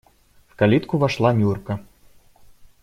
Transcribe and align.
В 0.47 0.55
калитку 0.55 0.97
вошла 0.97 1.31
Нюрка. 1.31 1.79